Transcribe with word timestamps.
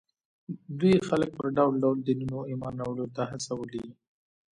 دوی 0.79 0.95
خلک 1.07 1.29
پر 1.37 1.45
ډول 1.57 1.73
ډول 1.83 1.97
دینونو 2.07 2.37
ایمان 2.51 2.73
راوړلو 2.81 3.05
ته 3.15 3.21
هڅولي 3.31 3.83